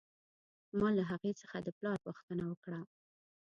ما 0.79 0.87
له 0.97 1.03
هغې 1.11 1.31
څخه 1.41 1.57
د 1.61 1.67
پلار 1.77 1.97
پوښتنه 2.05 2.43
وکړه 2.47 2.79